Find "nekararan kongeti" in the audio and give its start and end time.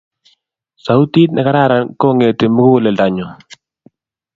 1.33-2.45